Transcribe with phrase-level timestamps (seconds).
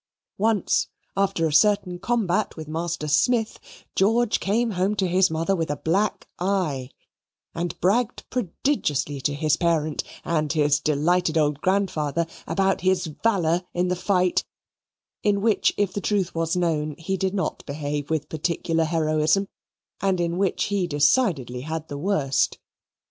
[0.39, 3.59] Once, after a certain combat with Master Smith,
[3.95, 6.89] George came home to his mother with a black eye,
[7.53, 13.89] and bragged prodigiously to his parent and his delighted old grandfather about his valour in
[13.89, 14.43] the fight,
[15.21, 19.47] in which, if the truth was known he did not behave with particular heroism,
[20.01, 22.57] and in which he decidedly had the worst.